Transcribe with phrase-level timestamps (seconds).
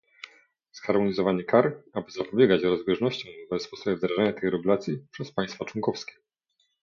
[0.73, 6.13] zharmonizowanie kar, aby zapobiegać rozbieżnościom w sposobie wdrażania tych regulacji przez państwa członkowskie